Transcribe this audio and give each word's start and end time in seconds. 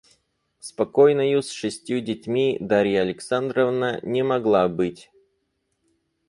Спокойною 0.57 1.43
с 1.43 1.51
шестью 1.51 2.01
детьми 2.01 2.57
Дарья 2.59 3.03
Александровна 3.03 3.99
не 4.01 4.23
могла 4.23 4.67
быть. 4.67 5.11